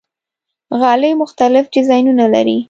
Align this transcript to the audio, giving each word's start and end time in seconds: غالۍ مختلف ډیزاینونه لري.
غالۍ 0.79 1.11
مختلف 1.21 1.65
ډیزاینونه 1.73 2.25
لري. 2.33 2.57